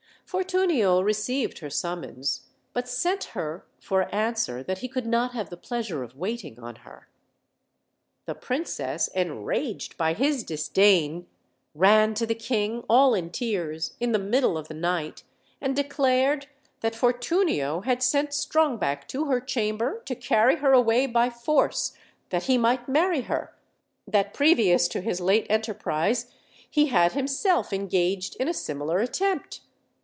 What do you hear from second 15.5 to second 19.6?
and declared that Fortunio had sent Strongback to her